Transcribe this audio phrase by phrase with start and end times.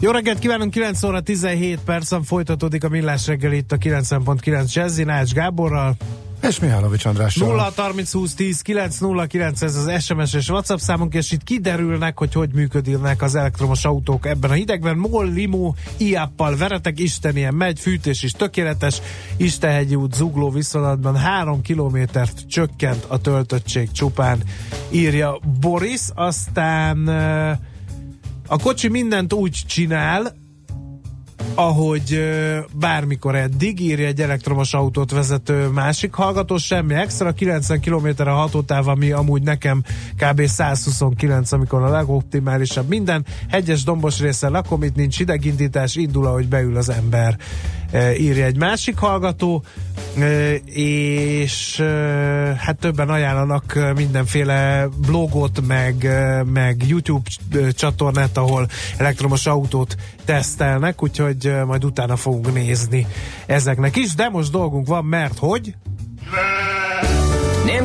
[0.00, 5.04] Jó reggelt kívánunk, 9 óra 17 percen folytatódik a millás reggel itt a 90.9 Jazzy
[5.04, 5.96] Nács Gáborral.
[6.42, 7.48] És Mihálovics Andrással.
[7.48, 11.42] 0 30 20 10 9 0 9 ez az SMS és WhatsApp számunk, és itt
[11.42, 14.96] kiderülnek, hogy hogy működnek az elektromos autók ebben a hidegben.
[14.96, 19.00] MOL, Limo, IAP-pal veretek, Isten ilyen megy, fűtés is tökéletes,
[19.36, 24.42] Istenhegyi út zugló viszonylatban 3 kilométert csökkent a töltöttség csupán,
[24.90, 26.02] írja Boris.
[26.14, 27.08] Aztán
[28.46, 30.34] a kocsi mindent úgy csinál,
[31.54, 32.20] ahogy
[32.74, 38.88] bármikor eddig írja egy elektromos autót vezető másik hallgató, semmi extra, 90 km a hatótáv,
[38.88, 39.82] ami amúgy nekem
[40.16, 40.46] kb.
[40.46, 43.24] 129, amikor a legoptimálisabb minden.
[43.50, 47.38] Hegyes dombos részen lakom, itt nincs hidegindítás, indul, ahogy beül az ember,
[48.18, 49.64] írja egy másik hallgató,
[50.72, 51.82] és
[52.56, 56.08] hát többen ajánlanak mindenféle blogot, meg,
[56.52, 57.30] meg YouTube
[57.72, 63.06] csatornát, ahol elektromos autót tesztelnek, úgyhogy majd utána fogunk nézni
[63.46, 65.74] ezeknek is, de most dolgunk van, mert hogy...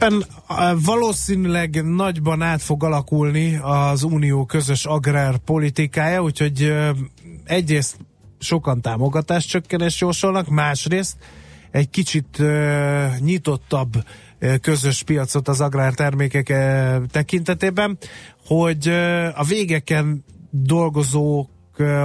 [0.00, 0.24] Éppen
[0.84, 6.72] valószínűleg nagyban át fog alakulni az unió közös agrárpolitikája, úgyhogy
[7.44, 7.96] egyrészt
[8.38, 11.16] sokan támogatás csökkenés jósolnak, másrészt
[11.70, 13.92] egy kicsit uh, nyitottabb
[14.60, 16.52] közös piacot az agrártermékek
[17.10, 17.98] tekintetében,
[18.46, 18.88] hogy
[19.34, 21.50] a végeken dolgozók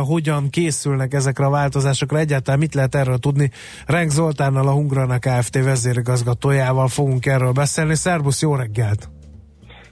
[0.05, 3.51] hogyan készülnek ezekre a változásokra, egyáltalán mit lehet erről tudni.
[3.85, 5.63] Renk Zoltánnal, a Hungranak Kft.
[5.63, 7.95] vezérigazgatójával fogunk erről beszélni.
[7.95, 9.09] Szerbusz, jó reggelt!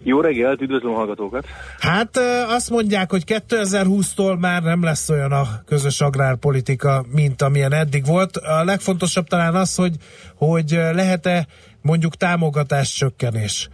[0.05, 1.45] Jó reggelt, üdvözlöm a hallgatókat!
[1.79, 2.17] Hát
[2.47, 8.37] azt mondják, hogy 2020-tól már nem lesz olyan a közös agrárpolitika, mint amilyen eddig volt.
[8.37, 9.95] A legfontosabb talán az, hogy,
[10.35, 11.47] hogy lehet-e
[11.81, 13.69] mondjuk támogatás csökkenés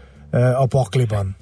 [0.55, 1.35] a pakliban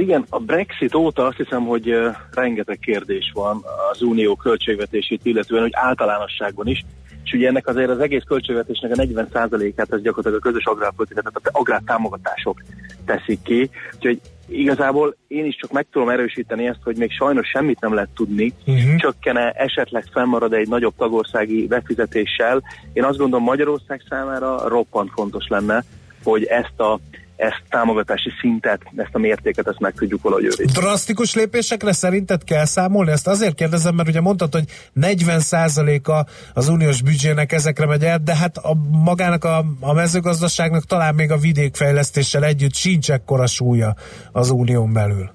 [0.00, 1.94] igen, a Brexit óta azt hiszem, hogy
[2.32, 6.84] rengeteg kérdés van az unió költségvetését, illetően, hogy általánosságban is,
[7.24, 11.40] és ugye ennek azért az egész költségvetésnek a 40%-át az gyakorlatilag a közös agrárpolitika, tehát
[11.42, 12.62] az agrártámogatások
[13.04, 17.80] teszik ki, úgyhogy igazából én is csak meg tudom erősíteni ezt, hogy még sajnos semmit
[17.80, 18.96] nem lehet tudni, uh-huh.
[18.96, 22.62] csökkene, esetleg fennmarad egy nagyobb tagországi befizetéssel.
[22.92, 25.84] Én azt gondolom Magyarország számára roppant fontos lenne,
[26.22, 26.98] hogy ezt a
[27.40, 30.80] ezt támogatási szintet, ezt a mértéket, ezt meg tudjuk valahogy őrizni.
[30.80, 33.10] Drasztikus lépésekre szerinted kell számolni?
[33.10, 34.64] Ezt azért kérdezem, mert ugye mondtad, hogy
[35.00, 38.74] 40%-a az uniós büdzsének ezekre megy el, de hát a,
[39.04, 43.94] magának a, a mezőgazdaságnak talán még a vidékfejlesztéssel együtt sincs ekkora súlya
[44.32, 45.30] az unión belül.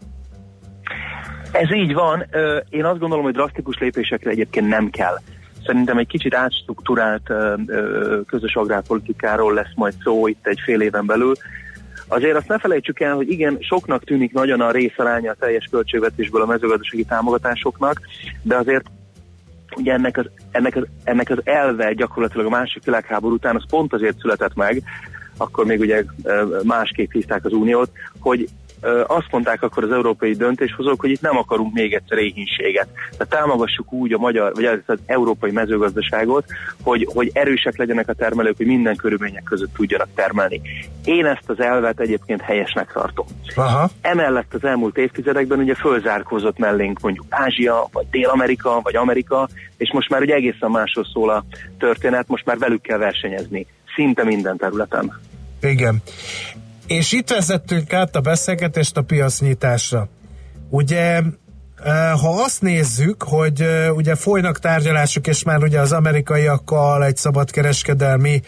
[1.52, 2.26] Ez így van.
[2.70, 5.20] Én azt gondolom, hogy drasztikus lépésekre egyébként nem kell.
[5.66, 7.32] Szerintem egy kicsit átstruktúrált
[8.28, 11.34] közös agrárpolitikáról lesz majd szó itt egy fél éven belül,
[12.08, 16.42] Azért azt ne felejtsük el, hogy igen, soknak tűnik nagyon a részaránya a teljes költségvetésből
[16.42, 18.02] a mezőgazdasági támogatásoknak,
[18.42, 18.86] de azért
[19.76, 23.94] ugye ennek az, ennek, az, ennek az elve gyakorlatilag a másik világháború után az pont
[23.94, 24.84] azért született meg,
[25.38, 26.04] akkor még ugye
[26.64, 28.48] másképp hívták az uniót, hogy
[29.08, 32.88] azt mondták akkor az európai döntéshozók, hogy itt nem akarunk még egyszer éhínséget.
[33.12, 36.46] Tehát támogassuk úgy a magyar, vagy az európai mezőgazdaságot,
[36.84, 40.62] hogy, hogy erősek legyenek a termelők, hogy minden körülmények között tudjanak termelni.
[41.06, 43.26] Én ezt az elvet egyébként helyesnek tartom.
[43.56, 43.90] Aha.
[44.02, 49.48] Emellett az elmúlt évtizedekben ugye fölzárkózott mellénk mondjuk Ázsia, vagy Dél-Amerika, vagy Amerika,
[49.78, 51.46] és most már ugye egészen másról szól a
[51.80, 53.68] történet, most már velük kell versenyezni.
[53.96, 55.20] Szinte minden területen.
[55.62, 56.02] Igen.
[56.88, 60.10] És itt vezettünk át a beszélgetést a piacnyitásra.
[60.70, 61.22] Ugye
[62.22, 63.66] ha azt nézzük, hogy
[63.96, 68.42] ugye folynak tárgyalások, és már ugye az amerikaiakkal egy szabadkereskedelmi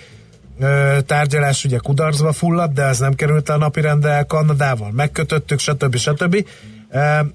[1.05, 5.95] tárgyalás ugye kudarcba fulladt, de ez nem került a napirendre, Kanadával megkötöttük, stb.
[5.95, 6.45] stb.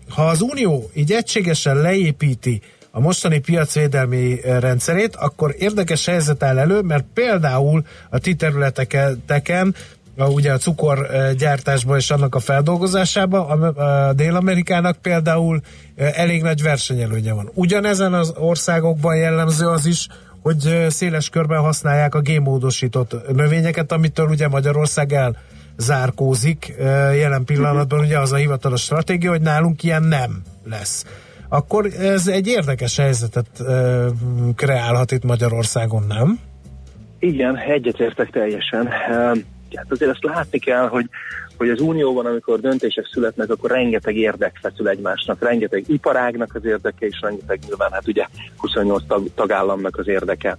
[0.08, 2.60] Ha az Unió így egységesen leépíti
[2.90, 9.74] a mostani piacvédelmi rendszerét, akkor érdekes helyzet áll elő, mert például a ti területeken
[10.16, 15.60] a, ugye a cukorgyártásba és annak a feldolgozásába, a, a Dél-Amerikának például
[15.96, 17.50] elég nagy versenyelőnye van.
[17.54, 20.06] Ugyanezen az országokban jellemző az is,
[20.42, 25.36] hogy széles körben használják a gémódosított növényeket, amitől ugye Magyarország el
[25.76, 26.74] zárkózik
[27.14, 31.06] jelen pillanatban, ugye az a hivatalos stratégia, hogy nálunk ilyen nem lesz.
[31.48, 33.46] Akkor ez egy érdekes helyzetet
[34.56, 36.38] kreálhat itt Magyarországon, nem?
[37.18, 38.88] Igen, egyetértek teljesen.
[39.76, 41.06] Hát azért azt látni kell, hogy,
[41.56, 47.06] hogy az Unióban, amikor döntések születnek, akkor rengeteg érdek feszül egymásnak, rengeteg iparágnak az érdeke,
[47.06, 48.26] és rengeteg nyilván, hát ugye
[48.56, 50.58] 28 tag, tagállamnak az érdeke.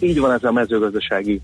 [0.00, 1.40] Így van ez a mezőgazdasági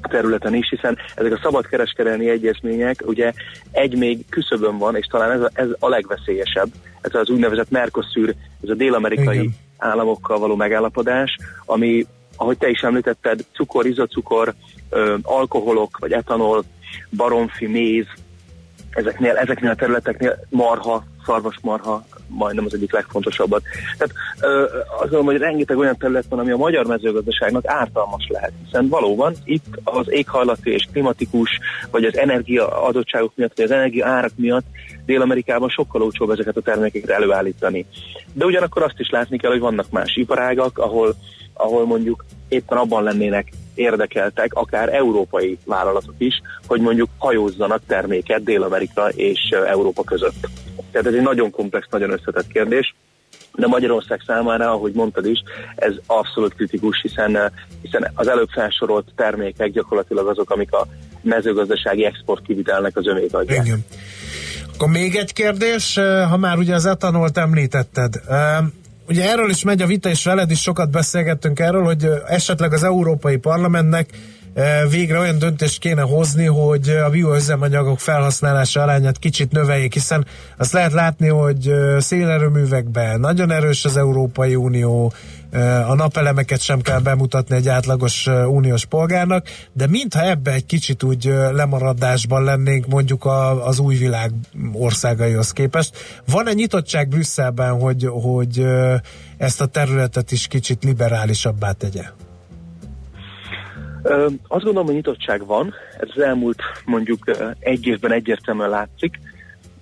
[0.00, 3.32] területen is, hiszen ezek a szabadkereskedelmi egyezmények ugye
[3.70, 6.68] egy még küszöbön van, és talán ez a, ez a legveszélyesebb,
[7.00, 9.54] ez az úgynevezett Mercosur, ez a dél-amerikai Igen.
[9.78, 12.06] államokkal való megállapodás, ami,
[12.36, 14.54] ahogy te is említetted, cukor, izocukor,
[14.90, 16.64] ö, alkoholok, vagy etanol,
[17.10, 18.06] baromfi, méz,
[18.90, 23.62] ezeknél, ezeknél a területeknél marha, szarvasmarha, majdnem az egyik legfontosabbat.
[23.98, 28.52] Tehát ö, azt gondolom, hogy rengeteg olyan terület van, ami a magyar mezőgazdaságnak ártalmas lehet,
[28.64, 31.58] hiszen valóban itt az éghajlati és klimatikus,
[31.90, 34.66] vagy az energia adottságok miatt, vagy az energia árak miatt
[35.06, 37.86] Dél-Amerikában sokkal olcsóbb ezeket a termékeket előállítani.
[38.32, 41.14] De ugyanakkor azt is látni kell, hogy vannak más iparágak, ahol,
[41.56, 49.08] ahol mondjuk éppen abban lennének érdekeltek, akár európai vállalatok is, hogy mondjuk hajózzanak terméket Dél-Amerika
[49.08, 50.48] és Európa között.
[50.90, 52.94] Tehát ez egy nagyon komplex, nagyon összetett kérdés.
[53.54, 55.38] De Magyarország számára, ahogy mondtad is,
[55.74, 60.86] ez abszolút kritikus, hiszen, hiszen az előbb felsorolt termékek gyakorlatilag azok, amik a
[61.22, 63.66] mezőgazdasági export kivitelnek az ömét adják.
[63.66, 63.84] Igen.
[64.74, 65.98] Akkor még egy kérdés,
[66.28, 68.14] ha már ugye az etanolt említetted
[69.08, 72.82] ugye erről is megy a vita, és veled is sokat beszélgettünk erről, hogy esetleg az
[72.82, 74.08] Európai Parlamentnek
[74.90, 80.26] végre olyan döntést kéne hozni, hogy a bioüzemanyagok felhasználása arányát kicsit növeljék, hiszen
[80.56, 85.12] azt lehet látni, hogy szélerőművekben nagyon erős az Európai Unió,
[85.86, 91.24] a napelemeket sem kell bemutatni egy átlagos uniós polgárnak, de mintha ebbe egy kicsit úgy
[91.52, 94.30] lemaradásban lennénk mondjuk a, az új világ
[94.72, 95.96] országaihoz képest.
[96.26, 98.66] Van-e nyitottság Brüsszelben, hogy, hogy
[99.36, 102.04] ezt a területet is kicsit liberálisabbá tegye?
[104.48, 109.18] Azt gondolom, hogy nyitottság van, ez az elmúlt mondjuk egy évben egyértelműen látszik.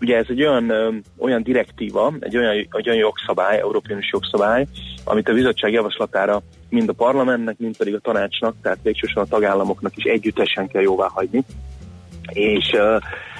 [0.04, 0.72] Ugye ez egy olyan,
[1.18, 4.66] olyan direktíva, egy olyan, egy olyan jogszabály, európai jogszabály,
[5.04, 9.96] amit a bizottság javaslatára mind a parlamentnek, mind pedig a tanácsnak, tehát végsősorban a tagállamoknak
[9.96, 11.44] is együttesen kell jóvá hagyni.
[12.28, 12.76] És,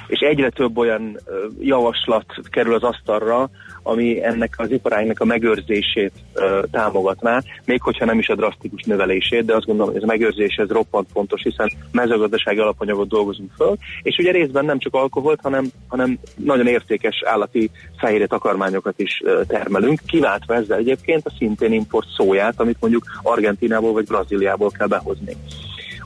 [0.06, 1.18] és egyre több olyan
[1.60, 3.50] javaslat kerül az asztalra,
[3.86, 9.44] ami ennek az iparágnak a megőrzését ö, támogatná, még hogyha nem is a drasztikus növelését,
[9.44, 13.76] de azt gondolom, hogy ez a megőrzés ez roppant fontos, hiszen mezőgazdasági alapanyagot dolgozunk föl,
[14.02, 19.40] és ugye részben nem csak alkoholt, hanem, hanem nagyon értékes állati fehérje takarmányokat is ö,
[19.46, 25.36] termelünk, kiváltva ezzel egyébként a szintén import szóját, amit mondjuk Argentinából vagy Brazíliából kell behozni.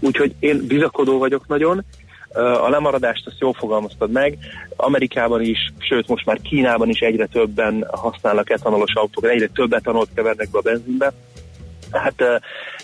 [0.00, 1.84] Úgyhogy én bizakodó vagyok nagyon,
[2.38, 4.38] a lemaradást azt jól fogalmaztad meg.
[4.76, 10.08] Amerikában is, sőt most már Kínában is egyre többen használnak etanolos autók, egyre több etanolt
[10.14, 11.12] kevernek be a benzinbe.
[11.90, 12.14] Hát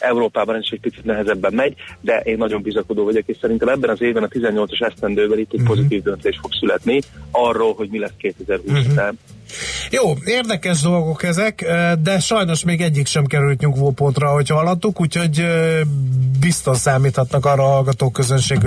[0.01, 4.03] Európában is egy picit nehezebben megy, de én nagyon bizakodó vagyok, és szerintem ebben az
[4.03, 5.77] évben a 18-as esztendőben itt egy uh-huh.
[5.77, 8.93] pozitív döntés fog születni arról, hogy mi lesz 2020 uh-huh.
[8.93, 9.19] után.
[9.91, 11.65] Jó, érdekes dolgok ezek,
[12.03, 15.47] de sajnos még egyik sem került nyugvópontra, hogy hallottuk, úgyhogy
[16.41, 18.59] biztos számíthatnak arra a hallgatók közönség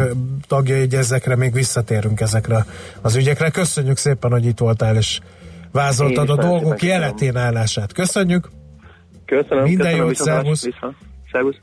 [0.48, 2.66] tagjai, hogy ezekre még visszatérünk ezekre
[3.02, 3.50] az ügyekre.
[3.50, 5.20] Köszönjük szépen, hogy itt voltál, és
[5.72, 7.94] vázoltad a dolgok jeletén állását.
[7.94, 8.50] Köszönjük!
[9.28, 9.64] Köszönöm.
[9.64, 10.68] Minden jót, szervusz.
[11.32, 11.56] Szervusz.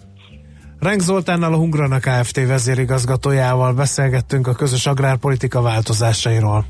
[0.78, 2.47] Renk Zoltánnal a Hungrana Kft.
[2.47, 6.64] vezérigazgatójával beszélgettünk a közös agrárpolitika változásairól.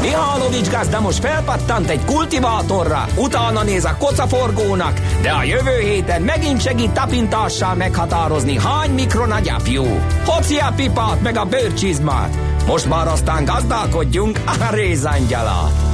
[0.00, 6.60] Mihálovics gazda most felpattant egy kultivátorra, utána néz a kocaforgónak, de a jövő héten megint
[6.60, 9.84] segít tapintással meghatározni, hány mikron a gyapjú.
[10.24, 12.36] Hoci a pipát meg a bőrcsizmát.
[12.66, 15.93] Most már aztán gazdálkodjunk a rézangyalát.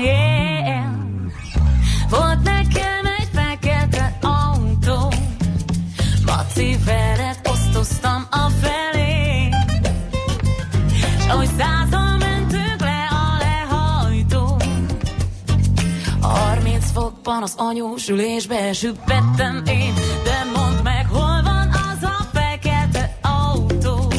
[17.55, 19.93] az anyós ülésbe süppettem én,
[20.23, 24.11] de mondd meg, hol van az a fekete autó.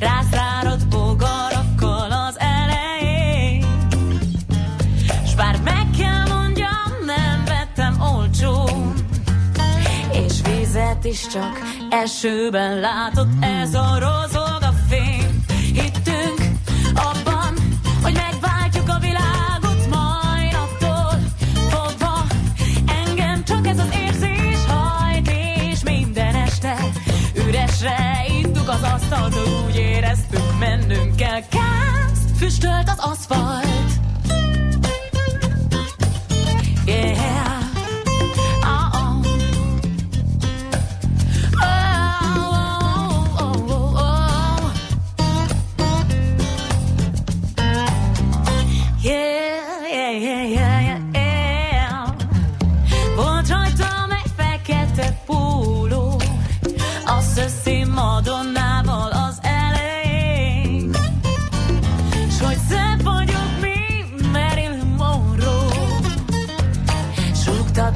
[0.00, 3.64] Rászáradt bogarakkal az elején,
[5.26, 8.94] s bár meg kell mondjam, nem vettem olcsón.
[10.12, 11.60] És vizet is csak
[11.90, 14.45] esőben látott ez a rozó.
[29.06, 31.40] Ittuk az úgy éreztük, mennünk kell.
[31.40, 33.95] Kász, füstölt az aszfalt.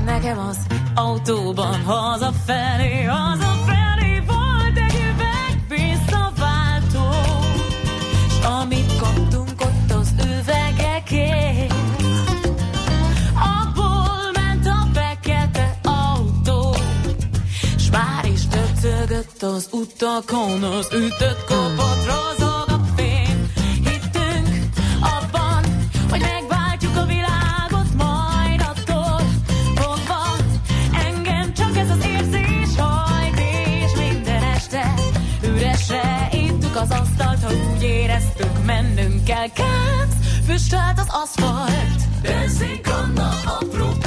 [0.05, 0.57] Nekem az
[0.95, 7.11] autóban hazafelé, hazafelé volt egy üveg visszaváltó.
[8.29, 11.75] S amit kaptunk ott az üvegekért,
[13.35, 16.75] abból ment a fekete autó.
[17.79, 22.40] S már is döcögött az utakon, az ütött kapott rozog
[38.71, 39.49] mennünk kell.
[39.55, 40.15] Kánc,
[40.47, 42.01] füstölt az aszfalt.
[42.23, 44.00] Benzinkanna, apró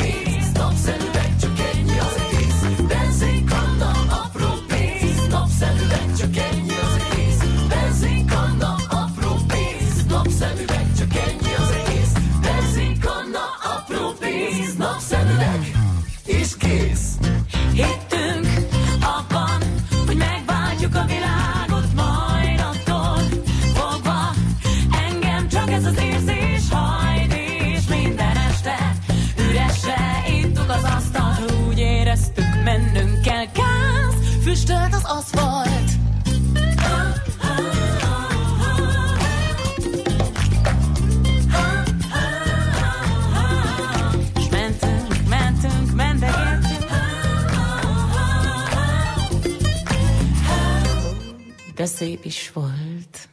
[51.95, 53.27] szép is volt.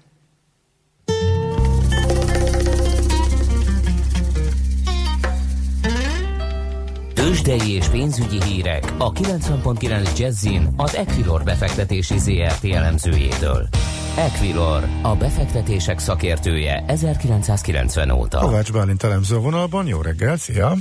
[7.14, 13.68] Tőzsdei és pénzügyi hírek a 90.9 Jazzin az Equilor befektetési ZRT elemzőjétől.
[14.16, 18.38] Equilor, a befektetések szakértője 1990 óta.
[18.38, 20.74] Kovács Bálint elemző vonalban, jó reggel, szia!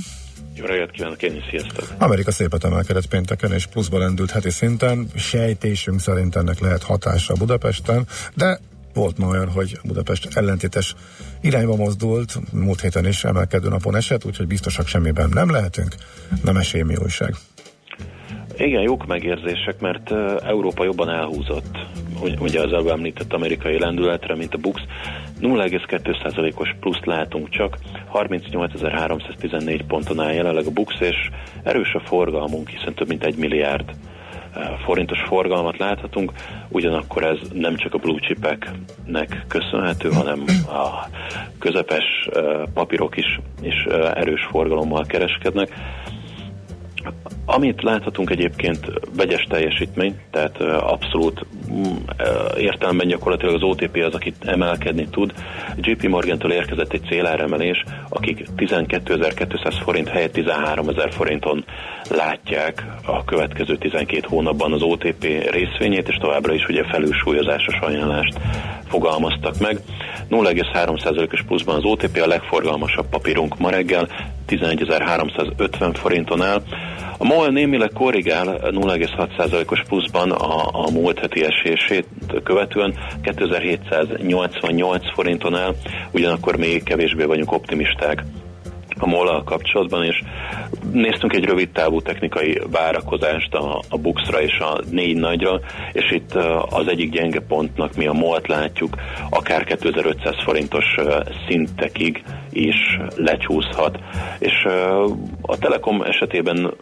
[0.60, 1.88] Jó reggelt kívánok, én is sziasztok!
[1.98, 5.10] Amerika szépet emelkedett pénteken, és pluszba lendült heti szinten.
[5.16, 8.60] Sejtésünk szerint ennek lehet hatása Budapesten, de
[8.94, 10.94] volt ma olyan, hogy Budapest ellentétes
[11.40, 15.94] irányba mozdult, múlt héten is emelkedő napon esett, úgyhogy biztosak semmiben nem lehetünk.
[16.42, 17.34] Nem esély mi újság.
[18.60, 20.12] Igen, jók megérzések, mert
[20.44, 21.78] Európa jobban elhúzott,
[22.22, 24.80] ugy- ugye az előbb említett amerikai lendületre, mint a BUX.
[25.40, 27.78] 0,2%-os pluszt látunk csak,
[28.12, 31.30] 38.314 ponton áll jelenleg a BUX, és
[31.62, 33.94] erős a forgalmunk, hiszen több mint egy milliárd
[34.84, 36.32] forintos forgalmat láthatunk,
[36.68, 41.08] ugyanakkor ez nem csak a blue chipeknek köszönhető, hanem a
[41.58, 42.28] közepes
[42.74, 45.68] papírok is, is erős forgalommal kereskednek.
[47.44, 48.78] Amit láthatunk egyébként
[49.16, 51.96] vegyes teljesítmény, tehát abszolút mm,
[52.56, 55.32] értelemben gyakorlatilag az OTP az, akit emelkedni tud.
[55.76, 61.64] JP Morgantól érkezett egy céláremelés, akik 12.200 forint helyett 13.000 forinton
[62.10, 68.38] látják a következő 12 hónapban az OTP részvényét, és továbbra is ugye felülsúlyozásos ajánlást
[68.88, 69.80] fogalmaztak meg.
[70.30, 74.08] 0,3%-os pluszban az OTP a legforgalmasabb papírunk ma reggel,
[74.50, 76.62] 11.350 forinton áll.
[77.18, 82.06] A MOL némileg korrigál 0,6%-os pluszban a, a múlt heti esését
[82.42, 85.74] követően 2788 forinton áll,
[86.12, 88.24] ugyanakkor még kevésbé vagyunk optimisták
[89.00, 90.22] a mol kapcsolatban, és
[90.92, 95.60] néztünk egy rövid távú technikai várakozást a, a Buxra és a négy nagyra,
[95.92, 96.34] és itt
[96.70, 98.96] az egyik gyenge pontnak mi a MOL-t látjuk,
[99.30, 100.84] akár 2500 forintos
[101.48, 103.98] szintekig is lecsúszhat.
[104.38, 104.64] És
[105.42, 106.74] a Telekom esetében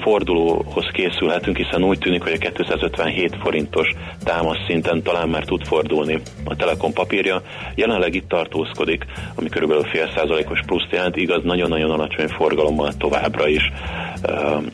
[0.00, 3.88] fordulóhoz készülhetünk, hiszen úgy tűnik, hogy a 257 forintos
[4.24, 7.42] támasz szinten talán már tud fordulni a Telekom papírja.
[7.74, 13.72] Jelenleg itt tartózkodik, ami körülbelül fél százalékos pluszt jelent, igaz, nagyon-nagyon alacsony forgalommal továbbra is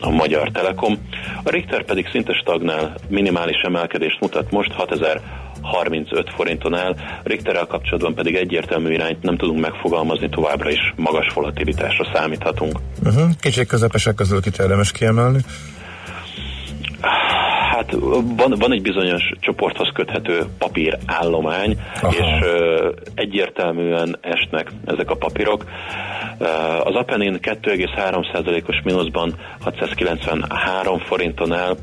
[0.00, 0.98] a Magyar Telekom.
[1.42, 5.20] A Richter pedig szinte stagnál, minimális emelkedést mutat most 6000
[5.62, 12.06] 35 forinton áll, Richterrel kapcsolatban pedig egyértelmű irányt nem tudunk megfogalmazni, továbbra is magas volatilitásra
[12.14, 12.78] számíthatunk.
[13.04, 13.30] Uh-huh.
[13.40, 15.38] Kicsit közepesek közül kit érdemes kiemelni?
[17.74, 17.92] Hát
[18.36, 22.12] van, van egy bizonyos csoporthoz köthető papírállomány, Aha.
[22.12, 25.64] és ö, egyértelműen esnek ezek a papírok.
[26.84, 31.76] Az Apenin 2,3%-os mínuszban 693 forinton áll,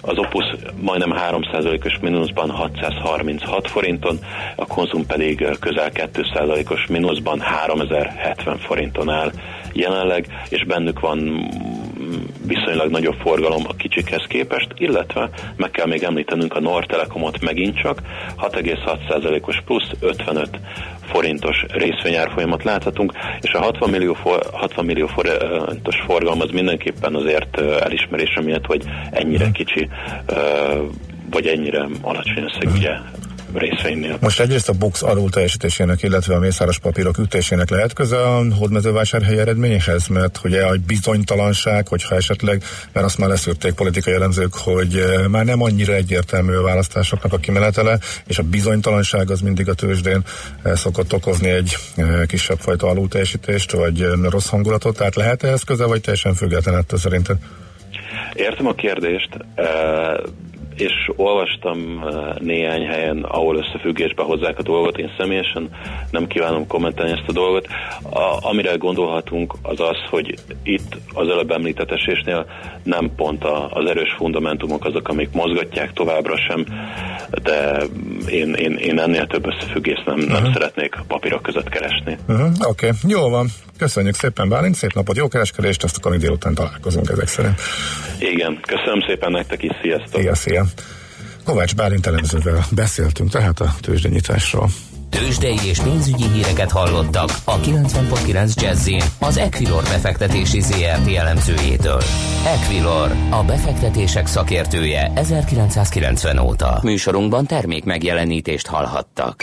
[0.00, 0.44] az Opus
[0.80, 4.18] majdnem 3%-os mínuszban 636 forinton,
[4.56, 9.30] a Konzum pedig közel 2%-os mínuszban 3070 forinton áll
[9.72, 11.48] jelenleg, és bennük van
[12.46, 17.76] viszonylag nagyobb forgalom a kicsikhez képest, illetve meg kell még említenünk a Nord Telekomot megint
[17.76, 18.02] csak
[18.38, 20.48] 6,6%-os plusz 55
[21.02, 27.60] forintos részvényárfolyamat láthatunk, és a 60 millió, for, 60 millió forintos forgalom az mindenképpen azért
[27.60, 29.88] elismerése miatt, hogy ennyire kicsi
[31.30, 32.90] vagy ennyire alacsony összeg ugye
[33.54, 34.16] részvénynél.
[34.20, 39.38] Most egyrészt a box alul teljesítésének, illetve a mészáros papírok ütésének lehet köze a hódmezővásárhely
[39.38, 45.26] eredményhez, mert ugye a bizonytalanság, hogyha esetleg, mert azt már leszűrték politikai jellemzők, hogy eh,
[45.28, 50.22] már nem annyira egyértelmű a választásoknak a kimenetele, és a bizonytalanság az mindig a tőzsdén
[50.62, 55.62] eh, szokott okozni egy eh, kisebb fajta alul teljesítést, vagy rossz hangulatot, tehát lehet ehhez
[55.62, 57.36] köze, vagy teljesen független ettől szerinted?
[58.34, 59.28] Értem a kérdést
[61.00, 64.98] és olvastam eh, néhány helyen, ahol összefüggésbe hozzák a dolgot.
[64.98, 65.68] Én személyesen
[66.10, 67.66] nem kívánom kommentálni ezt a dolgot.
[68.02, 72.46] A, amire gondolhatunk az az, hogy itt az előbb említett esésnél
[72.82, 76.64] nem pont a, az erős fundamentumok azok, amik mozgatják továbbra sem,
[77.42, 77.82] de
[78.28, 80.32] én, én, én ennél több összefüggést nem, uh-huh.
[80.32, 82.18] nem szeretnék papírok között keresni.
[82.28, 82.50] Uh-huh.
[82.68, 82.98] Oké, okay.
[83.06, 83.46] jó van.
[83.78, 87.60] Köszönjük szépen, Bálint, szép napot, jó kereskedést, azt akkor délután találkozunk ezek szerint.
[88.18, 90.20] Igen, köszönöm szépen nektek is, sziasztok!
[90.20, 90.64] Szia, szia!
[91.44, 94.68] Kovács Bálint elemzővel beszéltünk tehát a tőzsdenyításról.
[95.10, 102.02] Tőzsdei és pénzügyi híreket hallottak a 90.9 jazz az Equilor befektetési ZRT elemzőjétől.
[102.46, 106.78] Equilor, a befektetések szakértője 1990 óta.
[106.82, 109.42] Műsorunkban termék megjelenítést hallhattak.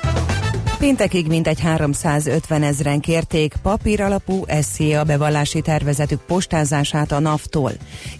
[0.81, 7.71] Péntekig mintegy 350 ezren kérték papír alapú SZIA bevallási tervezetük postázását a NAV-tól.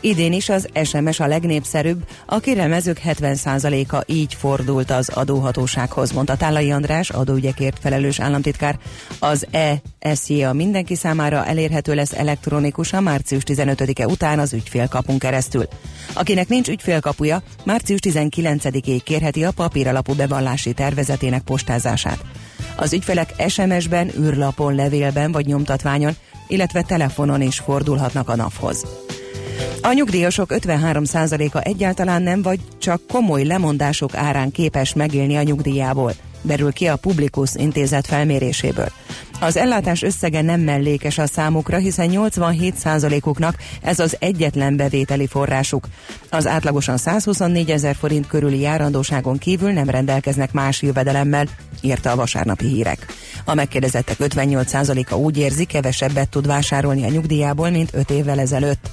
[0.01, 6.71] Idén is az SMS a legnépszerűbb, a kérelmezők 70%-a így fordult az adóhatósághoz, mondta Tálai
[6.71, 8.79] András, adóügyekért felelős államtitkár.
[9.19, 15.67] Az E-SZIA mindenki számára elérhető lesz elektronikusan március 15-e után az ügyfélkapun keresztül.
[16.13, 22.19] Akinek nincs ügyfélkapuja, március 19-ig kérheti a papír alapú bevallási tervezetének postázását.
[22.75, 26.13] Az ügyfelek SMS-ben, űrlapon, levélben vagy nyomtatványon,
[26.47, 28.85] illetve telefonon is fordulhatnak a NAV-hoz.
[29.81, 36.71] A nyugdíjasok 53%-a egyáltalán nem vagy csak komoly lemondások árán képes megélni a nyugdíjából, derül
[36.73, 38.89] ki a Publikus intézet felméréséből.
[39.39, 45.87] Az ellátás összege nem mellékes a számukra, hiszen 87%-uknak ez az egyetlen bevételi forrásuk.
[46.29, 51.47] Az átlagosan 124 ezer forint körüli járandóságon kívül nem rendelkeznek más jövedelemmel,
[51.81, 53.05] írta a vasárnapi hírek.
[53.45, 58.89] A megkérdezettek 58%-a úgy érzi, kevesebbet tud vásárolni a nyugdíjából, mint 5 évvel ezelőtt.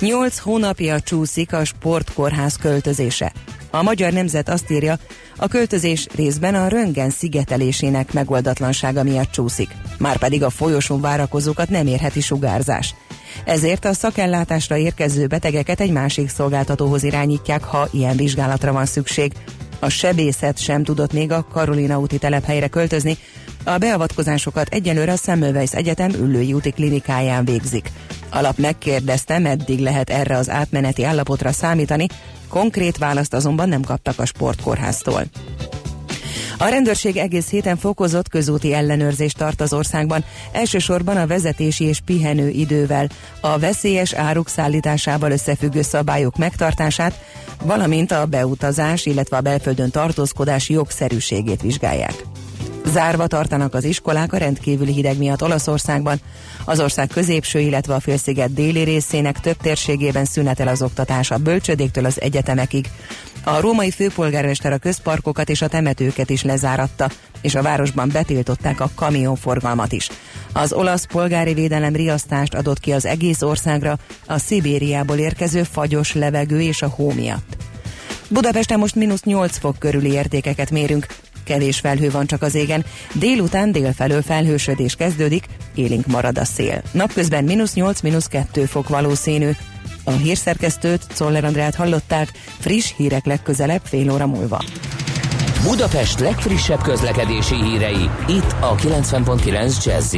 [0.00, 3.32] Nyolc hónapja csúszik a sportkórház költözése.
[3.74, 4.98] A Magyar Nemzet azt írja,
[5.36, 12.20] a költözés részben a röngen szigetelésének megoldatlansága miatt csúszik, márpedig a folyosón várakozókat nem érheti
[12.20, 12.94] sugárzás.
[13.44, 19.32] Ezért a szakellátásra érkező betegeket egy másik szolgáltatóhoz irányítják, ha ilyen vizsgálatra van szükség.
[19.78, 23.16] A sebészet sem tudott még a Karolina úti telephelyre költözni,
[23.64, 27.90] a beavatkozásokat egyelőre a Semmelweis Egyetem ülői úti klinikáján végzik.
[28.32, 32.06] Alap megkérdezte, meddig lehet erre az átmeneti állapotra számítani,
[32.48, 35.24] konkrét választ azonban nem kaptak a sportkórháztól.
[36.58, 42.48] A rendőrség egész héten fokozott közúti ellenőrzést tart az országban, elsősorban a vezetési és pihenő
[42.48, 43.08] idővel,
[43.40, 47.24] a veszélyes áruk szállításával összefüggő szabályok megtartását,
[47.64, 52.14] valamint a beutazás, illetve a belföldön tartózkodás jogszerűségét vizsgálják.
[52.84, 56.20] Zárva tartanak az iskolák a rendkívüli hideg miatt Olaszországban.
[56.64, 62.04] Az ország középső, illetve a félsziget déli részének több térségében szünetel az oktatás a bölcsödéktől
[62.04, 62.86] az egyetemekig.
[63.44, 68.90] A római főpolgármester a közparkokat és a temetőket is lezáratta, és a városban betiltották a
[68.94, 70.08] kamionforgalmat is.
[70.52, 76.60] Az olasz polgári védelem riasztást adott ki az egész országra a Szibériából érkező fagyos levegő
[76.60, 77.56] és a hó miatt.
[78.28, 81.06] Budapesten most mínusz 8 fok körüli értékeket mérünk,
[81.42, 86.82] kevés felhő van csak az égen, délután délfelől felhősödés kezdődik, élénk marad a szél.
[86.90, 89.50] Napközben mínusz 8, mínusz 2 fok valószínű.
[90.04, 94.64] A hírszerkesztőt, Czoller Andrát hallották, friss hírek legközelebb fél óra múlva.
[95.62, 100.14] Budapest legfrissebb közlekedési hírei, itt a 90.9 jazz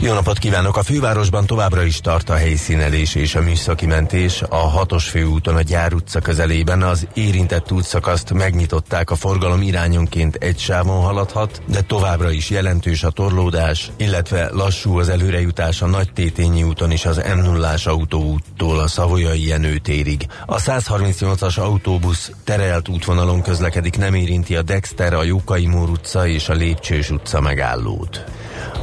[0.00, 0.76] jó napot kívánok!
[0.76, 4.42] A fővárosban továbbra is tart a helyszínelés és a műszaki mentés.
[4.48, 10.58] A hatos főúton a Gyár utca közelében az érintett útszakaszt megnyitották, a forgalom irányonként egy
[10.58, 16.62] sávon haladhat, de továbbra is jelentős a torlódás, illetve lassú az előrejutás a Nagy Tétényi
[16.62, 20.26] úton és az m 0 autóúttól a Szavolyai Jenő térig.
[20.46, 26.48] A 138-as autóbusz terelt útvonalon közlekedik, nem érinti a Dexter, a Jókai Mór utca és
[26.48, 28.24] a Lépcsős utca megállót.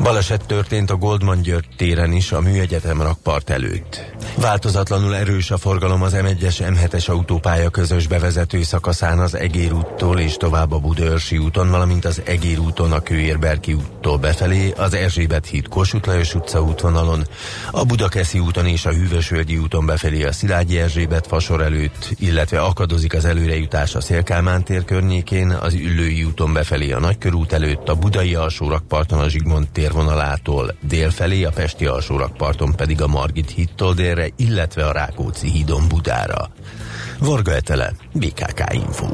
[0.03, 4.11] Baleset történt a Goldman György téren is a Műegyetem rakpart előtt.
[4.37, 10.33] Változatlanul erős a forgalom az M1-es M7-es autópálya közös bevezető szakaszán az Egér úttól és
[10.37, 15.67] tovább a Budörsi úton, valamint az Egér úton a Kőérberki úttól befelé, az Erzsébet híd
[15.67, 17.27] Kossuth Lajos utca útvonalon,
[17.71, 23.13] a Budakeszi úton és a Hűvösvölgyi úton befelé a Szilágyi Erzsébet fasor előtt, illetve akadozik
[23.13, 28.35] az előrejutás a Szélkálmán tér környékén, az Üllői úton befelé a Nagykörút előtt, a Budai
[28.35, 34.91] alsórakparton a Zsigmond térvonalától délfelé, a Pesti alsórakparton pedig a Margit hídtól délre, illetve a
[34.91, 36.49] Rákóczi hídon Budára.
[37.19, 39.07] Varga Etele, BKK Info.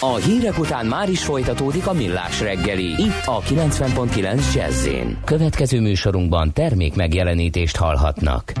[0.00, 4.88] A hírek után már is folytatódik a millás reggeli, itt a 90.9 jazz
[5.24, 8.52] Következő műsorunkban termék megjelenítést hallhatnak.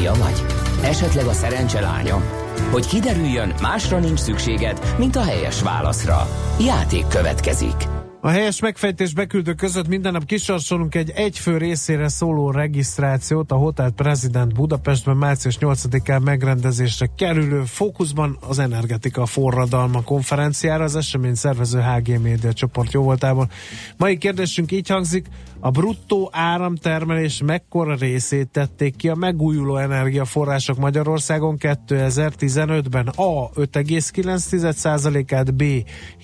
[0.00, 0.44] Fia vagy?
[0.82, 2.22] Esetleg a szerencse lánya?
[2.70, 6.28] Hogy kiderüljön, másra nincs szükséged, mint a helyes válaszra.
[6.60, 7.88] Játék következik.
[8.22, 13.90] A helyes megfejtés beküldő között minden nap kisorsolunk egy egyfő részére szóló regisztrációt a Hotel
[13.90, 22.20] President Budapestben március 8-án megrendezésre kerülő fókuszban az energetika forradalma konferenciára az esemény szervező HG
[22.22, 23.50] Média csoport jóvoltából.
[23.96, 25.26] Mai kérdésünk így hangzik,
[25.60, 33.06] a bruttó áramtermelés mekkora részét tették ki a megújuló energiaforrások Magyarországon 2015-ben?
[33.06, 33.50] A.
[33.50, 35.62] 5,9%-át, B.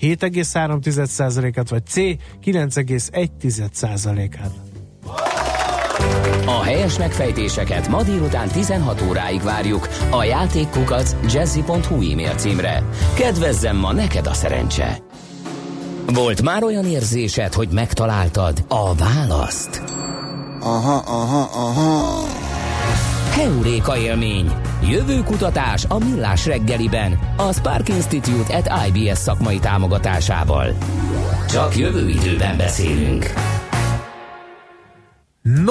[0.01, 1.95] 7,3%-át, vagy C.
[2.43, 4.51] 9,1%-át.
[6.45, 12.83] A helyes megfejtéseket ma délután 16 óráig várjuk a játékkukac jazzy.hu e-mail címre.
[13.15, 15.06] Kedvezzem ma neked a szerencse!
[16.13, 19.83] Volt már olyan érzésed, hogy megtaláltad a választ?
[20.59, 22.23] Aha, aha, aha.
[23.31, 24.51] Heuréka élmény.
[24.89, 27.19] Jövő kutatás a Millás reggeliben.
[27.37, 30.73] A Spark Institute at IBS szakmai támogatásával.
[31.49, 33.33] Csak jövő időben beszélünk.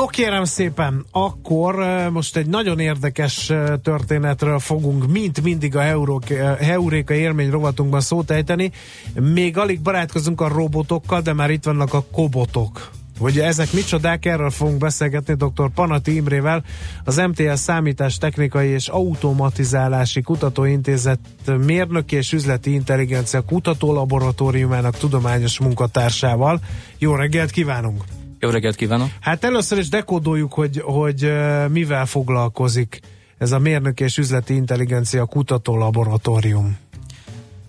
[0.06, 1.74] No kérem szépen, akkor
[2.10, 8.70] most egy nagyon érdekes történetről fogunk, mint mindig a eh, Heuréka élmény rovatunkban szót ejteni.
[9.14, 12.90] Még alig barátkozunk a robotokkal, de már itt vannak a kobotok.
[13.18, 15.70] Hogy ezek micsodák, erről fogunk beszélgetni dr.
[15.74, 16.64] Panati Imrével,
[17.04, 21.18] az MTL Számítás Technikai és Automatizálási Kutatóintézet
[21.64, 26.60] mérnöki és üzleti intelligencia kutatólaboratóriumának tudományos munkatársával.
[26.98, 28.15] Jó reggelt kívánunk!
[28.40, 29.08] Jó reggelt kívánok!
[29.20, 31.32] Hát először is dekódoljuk, hogy, hogy
[31.68, 33.00] mivel foglalkozik
[33.38, 36.76] ez a mérnöki és üzleti intelligencia kutatólaboratórium.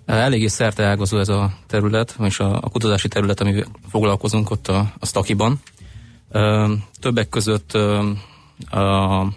[0.06, 5.06] Eléggé szerteágazó ez a terület, és a, a kutatási terület, amivel foglalkozunk ott a, a
[5.06, 5.62] Stakiban.
[7.00, 7.74] Többek között
[8.70, 9.28] a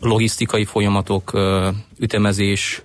[0.00, 1.32] logisztikai folyamatok,
[1.98, 2.82] ütemezés,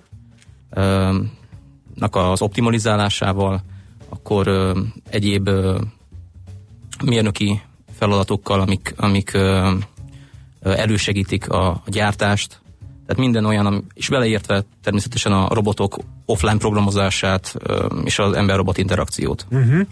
[1.94, 3.62] nak az optimalizálásával,
[4.08, 4.72] akkor
[5.10, 5.50] egyéb
[7.04, 7.60] mérnöki
[7.98, 9.70] feladatokkal, amik, amik ö,
[10.60, 12.60] ö, elősegítik a, a gyártást,
[13.08, 17.54] tehát minden olyan, és beleértve természetesen a robotok offline programozását
[18.04, 19.46] és az ember-robot interakciót.
[19.50, 19.86] Uh-huh.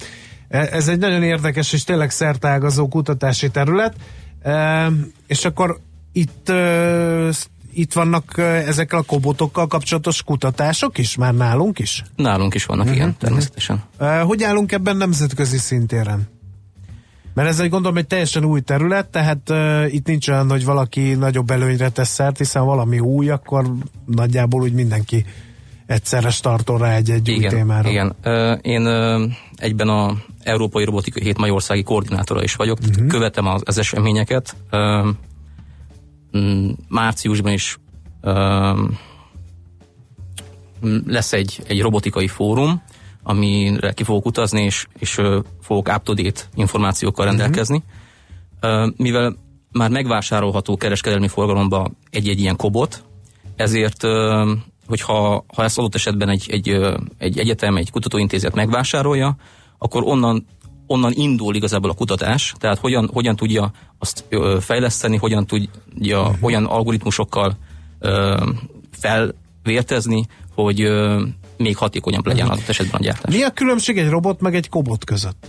[0.49, 3.95] Ez egy nagyon érdekes és tényleg szertágazó kutatási terület.
[4.43, 4.91] E,
[5.27, 5.79] és akkor
[6.13, 7.31] itt, e,
[7.73, 12.03] itt vannak ezekkel a kobotokkal kapcsolatos kutatások is, már nálunk is?
[12.17, 12.99] Nálunk is vannak uh-huh.
[12.99, 13.83] ilyen, természetesen.
[13.99, 16.29] E, hogy állunk ebben nemzetközi szintéren?
[17.37, 21.15] Mert ez egy gondolom egy teljesen új terület, tehát uh, itt nincs olyan, hogy valaki
[21.15, 23.73] nagyobb előnyre tesz szert, hiszen valami új, akkor
[24.07, 25.25] nagyjából úgy mindenki
[25.87, 27.89] egyszerre startol rá egy-egy új Igen, témára.
[27.89, 28.15] igen.
[28.23, 29.25] Ö, Én ö,
[29.57, 33.07] egyben a Európai Robotikai Hét Magyarországi koordinátora is vagyok, uh-huh.
[33.07, 34.57] követem az, az eseményeket.
[36.39, 37.79] Mm, Márciusban is
[40.87, 42.83] mm, lesz egy, egy robotikai fórum,
[43.27, 45.21] amire ki fogok utazni, és, és
[45.61, 47.83] fogok up-to-date információkkal rendelkezni.
[48.61, 49.37] Ö, Mivel
[49.73, 53.05] már megvásárolható kereskedelmi forgalomba egy-egy ilyen kobot,
[53.57, 54.03] ezért,
[54.87, 56.69] hogyha ha ezt adott esetben egy, egy,
[57.19, 59.37] egy egyetem, egy kutatóintézet megvásárolja,
[59.79, 60.47] akkor onnan,
[60.87, 64.25] onnan indul igazából a kutatás, tehát hogyan, hogyan tudja azt
[64.61, 66.37] fejleszteni, hogyan tudja uh-huh.
[66.41, 67.57] olyan algoritmusokkal
[68.91, 70.81] felvértezni, hogy
[71.57, 73.35] még hatékonyabb legyen adott esetben a gyártás.
[73.35, 75.47] Mi a különbség egy robot meg egy kobot között?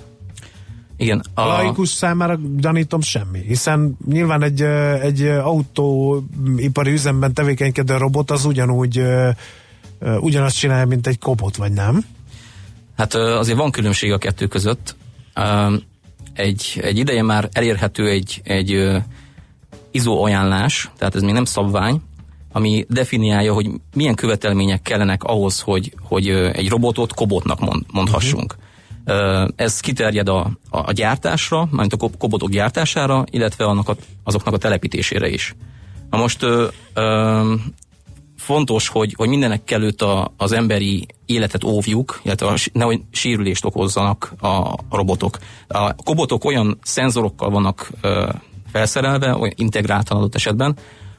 [0.97, 1.23] Igen.
[1.33, 4.61] A laikus számára gyanítom semmi, hiszen nyilván egy,
[5.01, 9.01] egy autóipari üzemben tevékenykedő robot az ugyanúgy
[10.19, 12.05] ugyanazt csinálja, mint egy kobot, vagy nem?
[12.97, 14.95] Hát azért van különbség a kettő között.
[16.33, 18.89] Egy, egy ideje már elérhető egy, egy
[19.91, 22.01] ISO ajánlás, tehát ez még nem szabvány,
[22.51, 28.55] ami definiálja, hogy milyen követelmények kellenek ahhoz, hogy, hogy egy robotot kobotnak mond, mondhassunk.
[28.55, 28.67] Uh-huh.
[29.55, 34.53] Ez kiterjed a, a, a gyártásra, mármint a kob- kobotok gyártására, illetve annak a, azoknak
[34.53, 35.55] a telepítésére is.
[36.09, 37.53] Na most ö, ö,
[38.37, 44.33] fontos, hogy, hogy mindenek előtt a, az emberi életet óvjuk, illetve a, nehogy sérülést okozzanak
[44.39, 45.37] a, a robotok.
[45.67, 48.29] A kobotok olyan szenzorokkal vannak ö,
[48.71, 50.75] felszerelve, olyan integráltan adott esetben,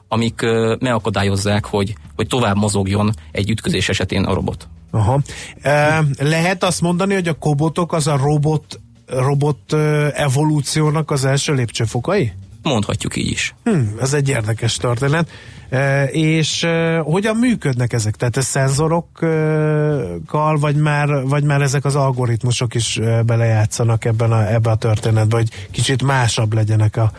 [0.08, 0.40] amik
[0.78, 4.68] megakadályozzák, hogy, hogy tovább mozogjon egy ütközés esetén a robot.
[4.90, 5.20] Aha.
[5.62, 9.72] E, lehet azt mondani, hogy a kobotok az a robot, robot
[10.14, 12.32] evolúciónak az első lépcsőfokai?
[12.62, 13.54] Mondhatjuk így is.
[13.64, 15.30] Hm, ez egy érdekes történet.
[15.68, 18.16] E, és e, hogyan működnek ezek?
[18.16, 24.72] Tehát ez szenzorokkal, vagy már, vagy már ezek az algoritmusok is belejátszanak ebben a, ebben
[24.72, 27.12] a történetben, hogy kicsit másabb legyenek a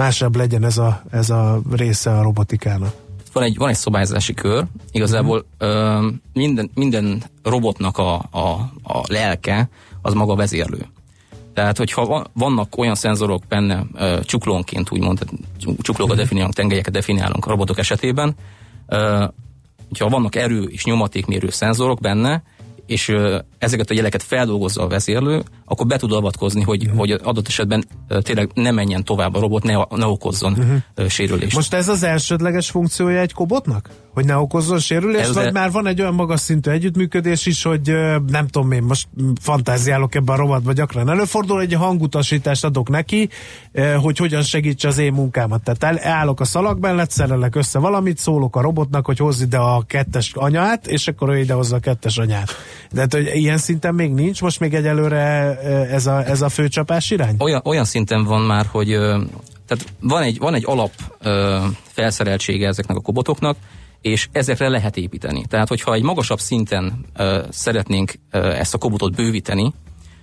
[0.00, 2.94] másabb legyen ez a, ez a része a robotikának.
[3.32, 8.48] Van egy, van egy szabályzási kör, igazából ö, minden, minden robotnak a, a,
[8.82, 9.68] a lelke
[10.02, 10.86] az maga vezérlő.
[11.54, 15.24] Tehát, hogyha va- vannak olyan szenzorok benne ö, csuklónként, úgymond,
[15.80, 18.34] csuklókat definiálunk, tengelyeket definiálunk a robotok esetében,
[18.86, 19.24] ö,
[19.88, 22.42] hogyha vannak erő és nyomatékmérő szenzorok benne,
[22.86, 26.98] és ö, ezeket a jeleket feldolgozza a vezérlő, akkor be tud avatkozni, hogy, uh-huh.
[26.98, 27.84] hogy adott esetben
[28.22, 31.08] tényleg ne menjen tovább a robot, ne, ne okozzon uh-huh.
[31.08, 31.54] sérülést.
[31.54, 33.90] Most ez az elsődleges funkciója egy kobotnak?
[34.14, 37.62] Hogy ne okozzon sérülést, Ez vagy e- már van egy olyan magas szintű együttműködés is,
[37.62, 37.94] hogy
[38.26, 39.08] nem tudom én, most
[39.40, 43.28] fantáziálok ebben a rovatban gyakran előfordul, hogy hangutasítást adok neki,
[44.00, 45.62] hogy hogyan segítse az én munkámat.
[45.62, 49.82] Tehát állok a szalag mellett, szerelek össze valamit, szólok a robotnak, hogy hozz ide a
[49.86, 52.50] kettes anyát, és akkor ő idehozza a kettes anyát.
[52.92, 55.58] De hát, hogy ilyen szinten még nincs, most még egyelőre
[55.90, 57.36] ez a, ez a főcsapás irány?
[57.38, 58.88] Olyan, olyan szinten van már, hogy
[59.66, 60.92] tehát van egy, van egy alap
[61.82, 63.56] felszereltsége ezeknek a kobotoknak,
[64.00, 65.44] és ezekre lehet építeni.
[65.48, 69.72] Tehát, hogyha egy magasabb szinten ö, szeretnénk ö, ezt a kobotot bővíteni,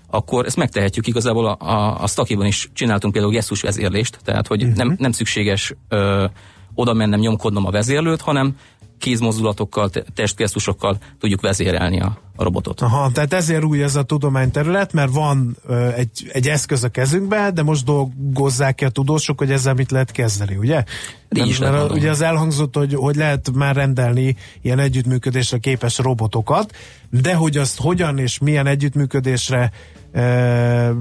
[0.09, 4.61] akkor ezt megtehetjük igazából a, a, a Stakiban is csináltunk például gesztus vezérlést, tehát hogy
[4.61, 4.77] uh-huh.
[4.77, 6.25] nem, nem szükséges ö,
[6.73, 8.55] oda mennem, nyomkodnom a vezérlőt, hanem
[8.99, 12.81] kézmozdulatokkal, te- testgesztusokkal tudjuk vezérelni a, a robotot.
[12.81, 17.53] Aha, tehát ezért új ez a tudományterület, mert van ö, egy, egy eszköz a kezünkben,
[17.53, 20.83] de most dolgozzák ki a tudósok, hogy ezzel mit lehet kezdeni, ugye?
[21.29, 26.75] Is mert ugye az elhangzott, hogy, hogy lehet már rendelni ilyen együttműködésre képes robotokat,
[27.09, 29.71] de hogy azt hogyan és milyen együttműködésre
[30.11, 30.21] ö,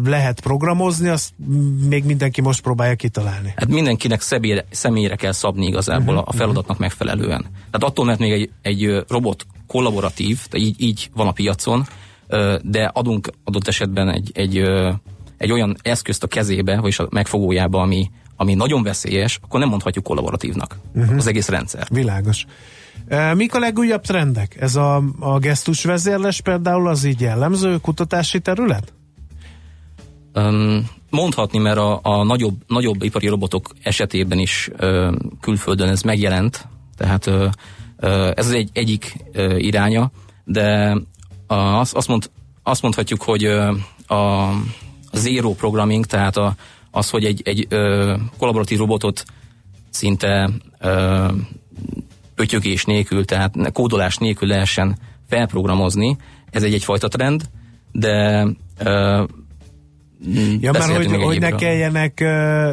[0.05, 1.33] lehet programozni, azt
[1.89, 3.53] még mindenki most próbálja kitalálni.
[3.57, 7.41] Hát mindenkinek személyre, személyre kell szabni igazából uh-huh, a feladatnak megfelelően.
[7.43, 11.87] Tehát attól, mert még egy, egy robot kollaboratív, tehát így, így van a piacon,
[12.63, 14.63] de adunk adott esetben egy, egy,
[15.37, 20.05] egy olyan eszközt a kezébe, vagyis a megfogójába, ami, ami nagyon veszélyes, akkor nem mondhatjuk
[20.05, 21.17] kollaboratívnak uh-huh.
[21.17, 21.87] az egész rendszer.
[21.91, 22.47] Világos.
[23.09, 24.57] E, Mik a legújabb trendek?
[24.61, 28.93] Ez a, a gesztusvezérles például az így jellemző kutatási terület?
[30.35, 36.69] Um, mondhatni, mert a, a nagyobb, nagyobb ipari robotok esetében is ö, külföldön ez megjelent,
[36.97, 37.49] tehát ö,
[37.97, 40.11] ö, ez az egy, egyik ö, iránya,
[40.45, 40.97] de
[41.47, 42.31] a, azt, azt, mond,
[42.63, 43.69] azt mondhatjuk, hogy a,
[44.15, 44.53] a
[45.13, 46.55] zero programming, tehát a,
[46.97, 49.25] az, hogy egy, egy ö, kollaboratív robotot
[49.91, 51.27] szinte ö,
[52.35, 56.17] pötyögés nélkül, tehát kódolás nélkül lehessen felprogramozni,
[56.51, 57.43] ez egy egyfajta trend,
[57.93, 58.47] de
[58.79, 59.25] ö,
[60.61, 62.21] Ja, mert hogy, hogy ne kelljenek,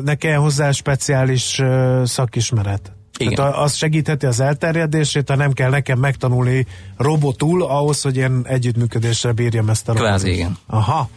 [0.03, 1.61] ne kelljen hozzá speciális
[2.03, 2.91] szakismeret.
[3.17, 3.33] Igen.
[3.33, 6.65] Tehát az segítheti az elterjedését, ha nem kell nekem megtanulni
[6.97, 10.09] robotul ahhoz, hogy én együttműködésre bírjam ezt a robotot.
[10.09, 10.57] Kvázi, igen.
[10.67, 11.09] Aha.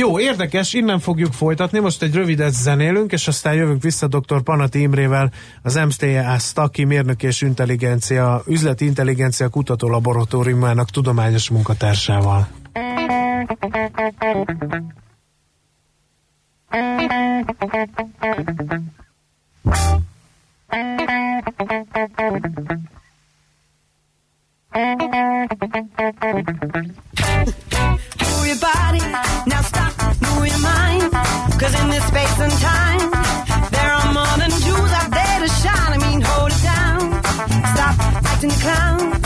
[0.00, 4.42] Jó, érdekes, innen fogjuk folytatni, most egy rövidet zenélünk, és aztán jövünk vissza dr.
[4.42, 5.32] Panati Imrével,
[5.62, 12.48] az MSTA Staki mérnök és intelligencia, üzleti intelligencia kutató laboratóriumának tudományos munkatársával.
[24.72, 25.00] Move
[28.46, 29.00] your body,
[29.46, 31.10] now stop, move your mind.
[31.58, 33.10] Cause in this space and time,
[33.72, 35.92] there are more than Jews out there to shine.
[35.92, 37.20] I mean, hold it down.
[37.74, 39.19] Stop acting clown.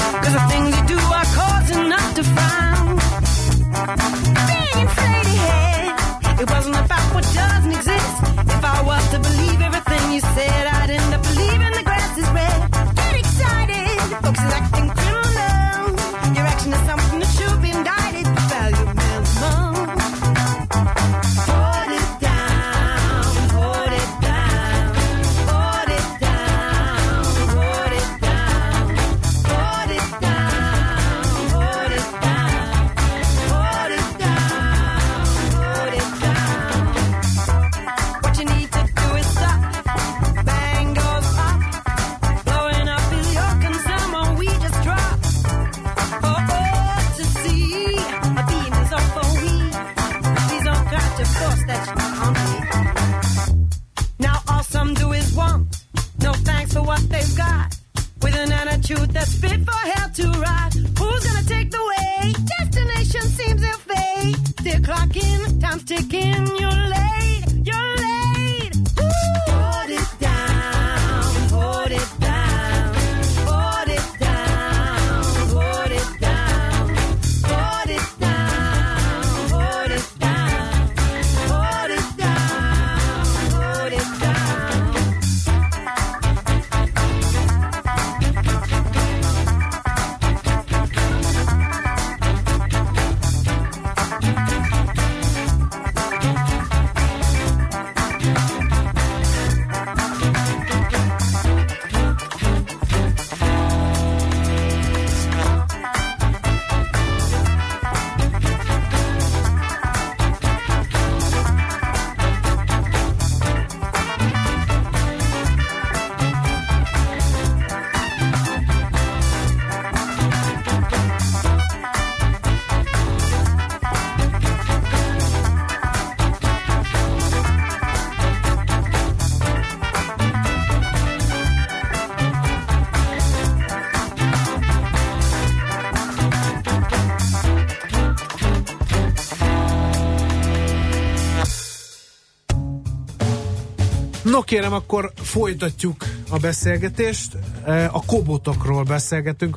[144.34, 147.36] No kérem, akkor folytatjuk a beszélgetést.
[147.64, 149.56] E, A kobotokról beszélgetünk.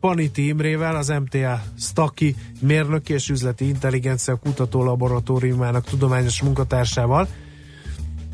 [0.00, 7.28] Paniti Imrével, az MTA Staki mérnöki és üzleti intelligencia kutató laboratóriumának tudományos munkatársával.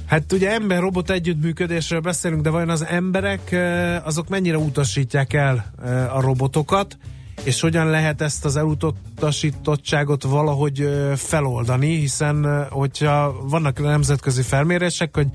[0.07, 6.13] Hát ugye ember-robot együttműködésről beszélünk, de vajon az emberek e, azok mennyire utasítják el e,
[6.13, 6.99] a robotokat,
[7.43, 15.27] és hogyan lehet ezt az elutasítottságot valahogy feloldani, hiszen hogyha vannak nemzetközi felmérések, hogy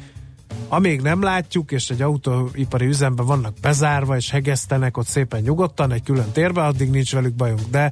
[0.68, 6.04] amíg nem látjuk, és egy autóipari üzemben vannak bezárva, és hegesztenek ott szépen nyugodtan egy
[6.04, 7.62] külön térbe, addig nincs velük bajunk.
[7.72, 7.92] De,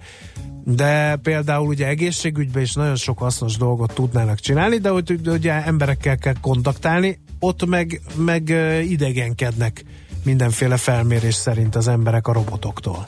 [0.64, 6.18] de például ugye egészségügyben is nagyon sok hasznos dolgot tudnának csinálni, de hogy ugye emberekkel
[6.18, 8.49] kell kontaktálni, ott meg, meg
[8.89, 9.84] idegenkednek
[10.24, 13.05] mindenféle felmérés szerint az emberek a robotoktól.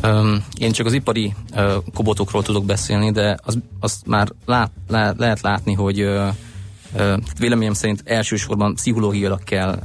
[0.00, 3.36] Öm, én csak az ipari ö, kobotokról tudok beszélni, de
[3.80, 6.28] az, már lát, le, lehet látni, hogy ö,
[7.38, 9.78] véleményem szerint elsősorban pszichológiailag kell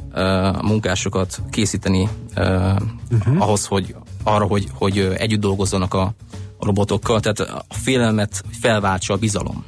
[0.54, 3.42] a munkásokat készíteni uh-huh.
[3.42, 6.14] ahhoz, hogy arra, hogy, hogy együtt dolgozzanak a,
[6.58, 9.66] a robotokkal, tehát a félelmet felváltsa a bizalom.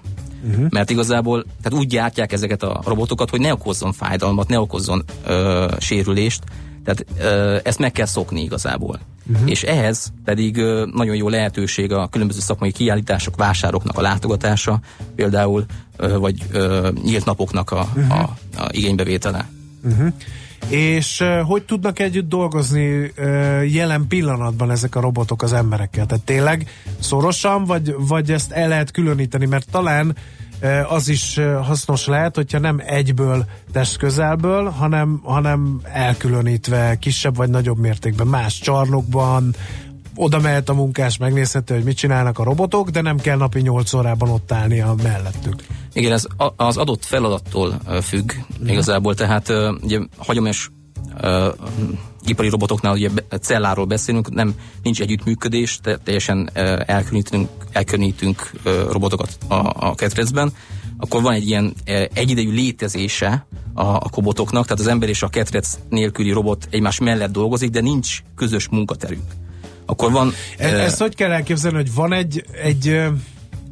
[0.50, 0.66] Uh-huh.
[0.70, 5.68] Mert igazából tehát úgy gyártják ezeket a robotokat, hogy ne okozzon fájdalmat, ne okozzon ö,
[5.80, 6.44] sérülést,
[6.84, 9.00] tehát ö, ezt meg kell szokni igazából.
[9.32, 9.49] Uh-huh.
[9.49, 10.55] És ehhez pedig
[10.93, 14.80] nagyon jó lehetőség a különböző szakmai kiállítások, vásároknak a látogatása,
[15.15, 15.65] például,
[15.97, 16.45] vagy
[17.03, 18.19] nyílt napoknak a, uh-huh.
[18.19, 19.49] a, a igénybevétele.
[19.84, 20.13] Uh-huh.
[20.67, 23.11] És hogy tudnak együtt dolgozni
[23.67, 26.05] jelen pillanatban ezek a robotok az emberekkel?
[26.05, 26.69] Tehát tényleg
[26.99, 29.45] szorosan, vagy, vagy ezt el lehet különíteni?
[29.45, 30.15] Mert talán uh,
[30.88, 37.49] az is uh, hasznos lehet, hogyha nem egyből test közelből, hanem, hanem elkülönítve kisebb vagy
[37.49, 39.55] nagyobb mértékben, más csarnokban,
[40.16, 43.93] oda mehet a munkás, megnézheti, hogy mit csinálnak a robotok, de nem kell napi 8
[43.93, 45.66] órában ott állnia mellettük.
[45.93, 48.32] Igen, ez az adott feladattól ö, függ
[48.66, 49.49] igazából, tehát
[49.82, 50.72] ugye hagyományos
[52.26, 53.09] ipari robotoknál ugye
[53.41, 54.53] celláról beszélünk, nem
[54.84, 56.49] nincs együttműködés, te, teljesen
[56.86, 58.51] elkülönítünk, elkülönítünk
[58.89, 60.53] robotokat a, a ketrecben,
[60.97, 61.74] akkor van egy ilyen
[62.13, 67.32] egyidejű létezése a, a kobotoknak, tehát az ember és a ketrec nélküli robot egymás mellett
[67.32, 69.24] dolgozik, de nincs közös munkaterük.
[69.86, 70.34] Akkor van...
[70.57, 73.01] E- Ezt hogy kell elképzelni, hogy van egy, egy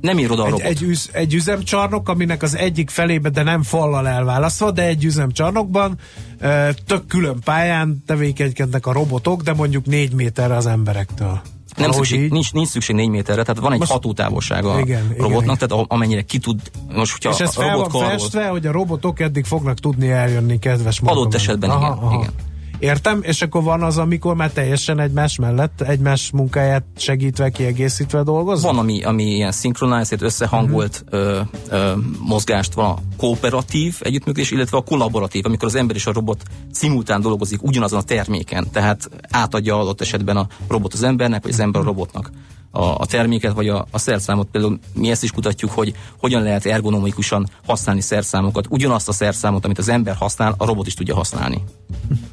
[0.02, 0.66] nem ír oda a egy, robot.
[0.68, 5.98] egy, üz, egy üzemcsarnok, aminek az egyik felébe, de nem fallal elválasztva, de egy üzemcsarnokban
[6.40, 11.42] ö, tök külön pályán tevékenykednek a robotok, de mondjuk négy méterre az emberektől.
[11.78, 12.32] Nem szükség, így.
[12.32, 15.68] nincs, nincs szükség négy méterre, tehát van egy Most- hatótávolsága a Igen, robotnak, igen.
[15.70, 16.60] tehát amennyire ki tud,
[16.94, 19.80] most hogyha És ez a fel robot van karról, festve, hogy a robotok eddig fognak
[19.80, 21.40] tudni eljönni kedves Adott munkamenet.
[21.42, 22.32] esetben igen, igen.
[22.80, 28.72] Értem, és akkor van az, amikor már teljesen egymás mellett, egymás munkáját segítve, kiegészítve dolgoznak?
[28.72, 31.16] van, ami, ami ilyen szinkronizált, összehangolt Mhm.
[31.16, 36.14] ö, ö, mozgást, van a kooperatív együttműködés, illetve a kollaboratív, amikor az ember és a
[36.14, 41.52] robot szimultán dolgozik ugyanazon a terméken, tehát átadja adott esetben a robot az embernek, vagy
[41.52, 42.32] az ember a robotnak
[42.72, 44.48] a, a terméket, vagy a, a szerszámot.
[44.52, 48.66] Például mi ezt is kutatjuk, hogy hogyan lehet ergonomikusan használni szerszámokat.
[48.70, 51.62] Ugyanazt a szerszámot, amit az ember használ, a robot is tudja használni.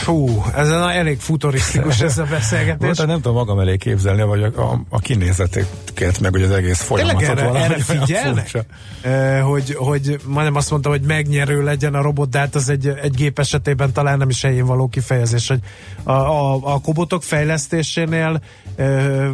[0.00, 2.88] Fú, ez a elég futurisztikus ez a beszélgetés.
[2.88, 6.86] Most nem tudom magam elé képzelni, vagy a, a, a kinézeteket, meg hogy az egész
[6.86, 8.64] Tényleg folyamatot erre, valahogy erre olyan figyelnek?
[9.02, 12.92] Eh, hogy, hogy majdnem azt mondtam, hogy megnyerő legyen a robot, de hát az egy,
[13.02, 15.60] egy gép esetében talán nem is helyén való kifejezés, hogy
[16.02, 18.40] a, a, a kobotok fejlesztésénél
[18.76, 19.28] eh,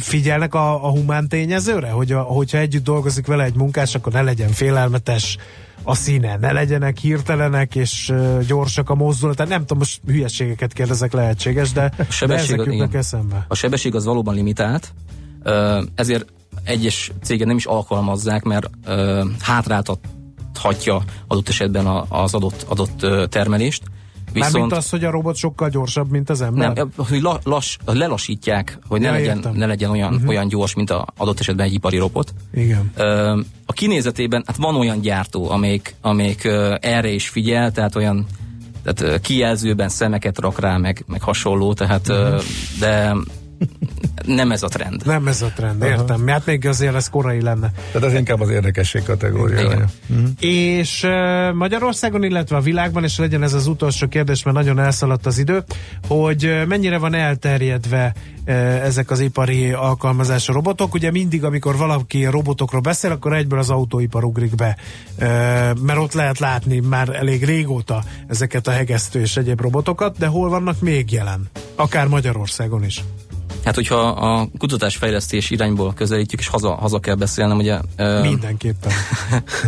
[0.00, 4.22] figyelnek a, a humán tényezőre, hogy a, hogyha együtt dolgozik vele egy munkás, akkor ne
[4.22, 5.38] legyen félelmetes
[5.82, 8.12] a színe, ne legyenek hirtelenek és
[8.46, 9.48] gyorsak a mozdulat.
[9.48, 13.44] Nem tudom, most hülyeségeket kérdezek, lehetséges, de, de sebesség ezek az- jutnak eszembe.
[13.48, 14.92] A sebesség az valóban limitált,
[15.94, 16.32] ezért
[16.64, 18.70] egyes cégek nem is alkalmazzák, mert
[19.40, 23.26] hátráltathatja adott esetben a- az adott, adott ö,
[24.32, 24.52] termelést.
[24.52, 26.72] Mármint az, hogy a robot sokkal gyorsabb, mint az ember?
[26.72, 29.54] nem, hogy la, lass, lelassítják, hogy ne, Ja, legyen, értem.
[29.54, 30.28] ne legyen olyan, uh-huh.
[30.28, 32.34] olyan gyors, mint a adott esetben egy ipari robot.
[32.54, 32.90] Igen.
[32.96, 38.26] Ö, a kinézetében, hát van olyan gyártó, amelyik, amelyik ö, erre is figyel, tehát olyan
[38.82, 42.42] tehát kijelzőben szemeket rak rá, meg, meg hasonló, tehát uh-huh.
[42.78, 43.14] de
[44.28, 45.06] nem ez a trend.
[45.06, 46.26] Nem ez a trend, értem.
[46.26, 47.72] Hát még azért ez korai lenne.
[47.92, 49.66] Tehát ez inkább az érdekesség kategóriája.
[49.66, 49.88] Igen.
[50.06, 50.24] Mhm.
[50.38, 55.26] És uh, Magyarországon, illetve a világban, és legyen ez az utolsó kérdés, mert nagyon elszaladt
[55.26, 55.64] az idő,
[56.08, 58.14] hogy uh, mennyire van elterjedve
[58.46, 58.54] uh,
[58.84, 60.94] ezek az ipari alkalmazású robotok.
[60.94, 64.76] Ugye mindig, amikor valaki robotokról beszél, akkor egyből az autóipar ugrik be,
[65.18, 65.24] uh,
[65.82, 70.48] mert ott lehet látni már elég régóta ezeket a hegesztő és egyéb robotokat, de hol
[70.48, 71.48] vannak még jelen?
[71.74, 73.04] Akár Magyarországon is.
[73.68, 77.78] Hát, hogyha a kutatásfejlesztés irányból közelítjük, és haza, haza kell beszélnem, ugye...
[78.20, 78.92] Mindenképpen.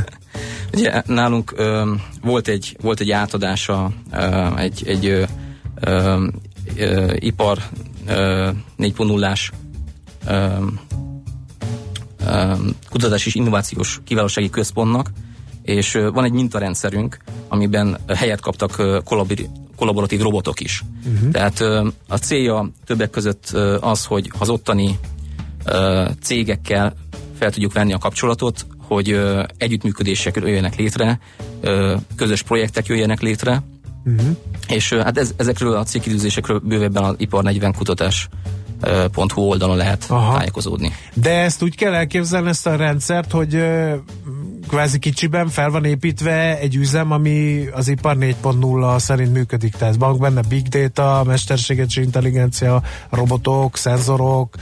[0.75, 1.93] Ugye nálunk ö,
[2.23, 5.25] volt, egy, volt egy átadása ö, egy, egy ö,
[5.81, 6.27] ö,
[6.77, 7.59] ö, ipar
[8.07, 8.49] ö,
[8.79, 9.53] 4.0-ás
[10.27, 10.47] ö,
[12.27, 12.55] ö,
[12.91, 15.11] kutatás és innovációs kiválósági központnak,
[15.63, 19.03] és van egy mintarendszerünk, amiben helyet kaptak
[19.81, 20.83] kollaboratív robotok is.
[21.15, 21.31] Uh-huh.
[21.31, 21.61] Tehát
[22.09, 23.51] a célja többek között
[23.81, 24.99] az, hogy az ottani
[26.23, 26.95] cégekkel
[27.39, 29.21] fel tudjuk venni a kapcsolatot, hogy
[29.57, 31.21] együttműködések jöjjenek létre,
[32.17, 33.63] közös projektek jöjjenek létre,
[34.05, 34.37] Uh-huh.
[34.69, 38.29] és hát ez, ezekről a célkidőzésekről bővebben az ipar 40 kutatás
[39.35, 40.37] .hu oldalon lehet Aha.
[40.37, 40.93] tájékozódni.
[41.15, 43.65] De ezt úgy kell elképzelni ezt a rendszert, hogy
[44.71, 49.75] kvázi kicsiben fel van építve egy üzem, ami az ipar 4.0 szerint működik.
[49.75, 54.55] Tehát van benne big data, mesterséges intelligencia, robotok, szenzorok,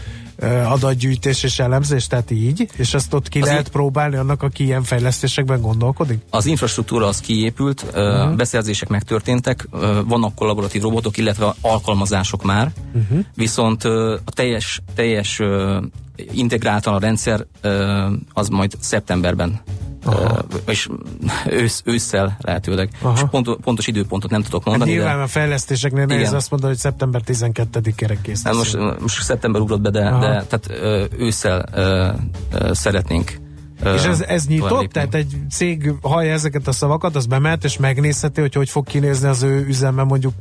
[0.64, 4.82] adatgyűjtés és elemzés, tehát így, és ezt ott ki Az lehet próbálni annak, aki ilyen
[4.82, 6.18] fejlesztésekben gondolkodik?
[6.30, 8.36] Az infrastruktúra az kiépült, uh-huh.
[8.36, 9.68] Beszerzések megtörténtek,
[10.06, 13.24] vannak kollaboratív robotok, illetve alkalmazások már, Uh-huh.
[13.34, 15.40] viszont a teljes, teljes
[16.32, 17.46] integráltan a rendszer
[18.32, 19.61] az majd szeptemberben
[20.12, 20.88] ö, és
[21.50, 22.90] ősz, ősszel lehetőleg.
[23.02, 23.12] Aha.
[23.14, 26.34] És pont, pontos időpontot nem tudok Hát mondani, nyilván de a fejlesztéseknél nehéz Igen.
[26.34, 28.44] azt mondani, hogy szeptember 12-ére kész.
[28.44, 30.20] hát most, most szeptember ugrott be, de, Aha.
[30.20, 30.70] de tehát
[31.18, 32.09] ősszel ö,
[32.52, 33.32] ö, szeretnénk
[33.84, 34.70] És ez, ez nyitott?
[34.70, 34.88] lépni.
[34.88, 39.28] Tehát egy cég hallja ezeket a szavakat, az bemehet és megnézheti, hogy hogy fog kinézni
[39.28, 40.32] az ő üzeme mondjuk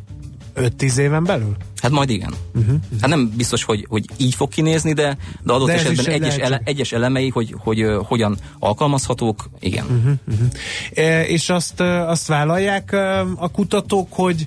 [0.58, 1.56] 5-10 éven belül?
[1.82, 2.34] Hát majd igen.
[2.56, 2.76] Uh-huh.
[3.02, 6.36] Hát nem biztos, hogy, hogy így fog kinézni, de, de adott De esetben egy egyes,
[6.36, 9.86] ele, egyes elemei, hogy, hogy ö, hogyan alkalmazhatók, igen.
[9.86, 10.12] Uh-huh.
[10.28, 10.48] Uh-huh.
[10.94, 12.94] E, és azt, azt vállalják
[13.36, 14.46] a kutatók, hogy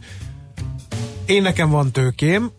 [1.26, 2.50] én nekem van tőkém,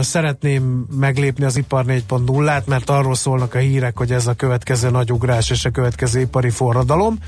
[0.00, 5.12] szeretném meglépni az ipar 4.0-át, mert arról szólnak a hírek, hogy ez a következő nagy
[5.12, 7.18] ugrás és a következő ipari forradalom,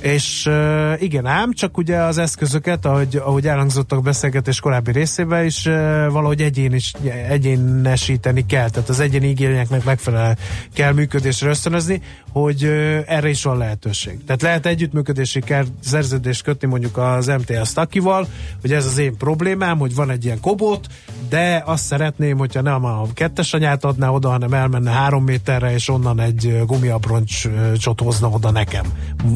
[0.00, 5.44] és ö, igen ám, csak ugye az eszközöket, ahogy, ahogy elhangzott a beszélgetés korábbi részében
[5.44, 6.92] is, ö, valahogy egyén is,
[7.28, 10.38] egyénesíteni kell, tehát az egyéni igényeknek megfelelően
[10.74, 14.24] kell működésre ösztönözni, hogy ö, erre is van lehetőség.
[14.24, 18.26] Tehát lehet együttműködési kell szerződést kötni mondjuk az MTS takival,
[18.60, 20.86] hogy ez az én problémám, hogy van egy ilyen kobot,
[21.28, 25.88] de azt szeretném, hogyha nem a kettes anyát adná oda, hanem elmenne három méterre, és
[25.88, 28.84] onnan egy gumiabroncsot hozna oda nekem.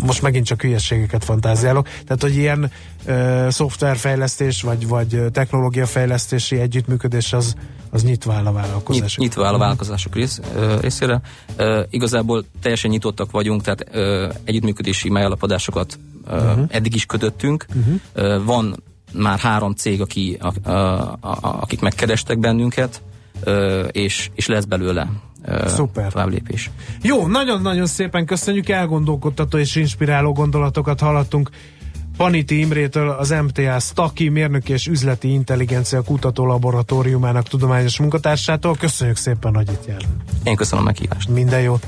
[0.04, 1.88] Most megint csak hülyeségeket fantáziálok.
[1.88, 2.70] Tehát, hogy ilyen
[3.04, 7.54] ö, szoftverfejlesztés, vagy, vagy technológiafejlesztési együttműködés az,
[7.90, 9.16] az nyitva áll a vállalkozás.
[9.16, 11.20] Nyit, nyitva áll a vállalkozások rész, ö, részére.
[11.56, 16.62] Ö, igazából teljesen nyitottak vagyunk, tehát ö, együttműködési megállapodásokat ö, Mhm.
[16.68, 17.66] eddig is kötöttünk.
[18.12, 18.82] Ö, van
[19.12, 20.72] már három cég, aki, a, a,
[21.20, 23.02] a, akik megkerestek bennünket,
[23.90, 25.08] és, és lesz belőle
[25.66, 26.12] Szuper.
[26.12, 26.70] továbblépés.
[27.02, 31.50] Jó, nagyon-nagyon szépen köszönjük, elgondolkodtató és inspiráló gondolatokat hallottunk
[32.16, 38.76] Paniti Imrétől, az MTA Staki mérnöki és üzleti intelligencia kutató laboratóriumának tudományos munkatársától.
[38.76, 40.00] Köszönjük szépen, hogy itt jár.
[40.44, 41.28] Én köszönöm a meghívást.
[41.28, 41.86] Minden jót!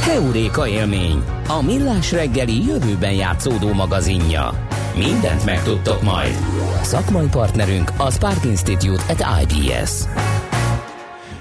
[0.00, 4.67] Heuréka élmény, a millás reggeli jövőben játszódó magazinja.
[4.98, 6.38] Mindent megtudtok majd.
[6.82, 9.90] Szakmai partnerünk a Spark Institute at IBS.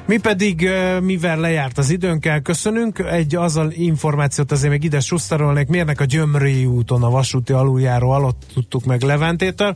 [0.05, 0.69] Mi pedig,
[1.01, 2.99] mivel lejárt az időnkkel, köszönünk.
[2.99, 8.43] Egy azzal információt azért még ide susztarolnék, mérnek a Gyömri úton a vasúti aluljáró alatt
[8.53, 9.75] tudtuk meg Leventétől.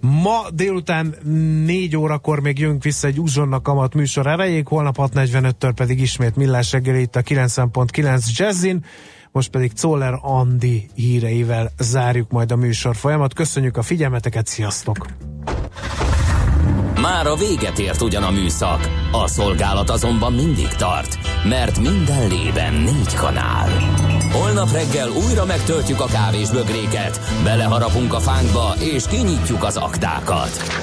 [0.00, 1.14] Ma délután
[1.64, 6.72] 4 órakor még jönk vissza egy uzsonna kamat műsor erejéig, holnap 6.45-től pedig ismét millás
[6.72, 8.84] reggeli itt a 90.9 Jazzin.
[9.32, 13.34] Most pedig Czoller Andi híreivel zárjuk majd a műsor folyamat.
[13.34, 15.06] Köszönjük a figyelmeteket, sziasztok!
[17.00, 21.18] Már a véget ért ugyan a műszak, a szolgálat azonban mindig tart,
[21.48, 23.68] mert minden lében négy kanál.
[24.32, 30.82] Holnap reggel újra megtöltjük a kávés bögréket, beleharapunk a fánkba és kinyitjuk az aktákat.